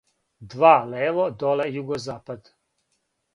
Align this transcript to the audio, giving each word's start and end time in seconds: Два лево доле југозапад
Два 0.53 0.71
лево 0.93 1.25
доле 1.43 1.67
југозапад 1.77 2.51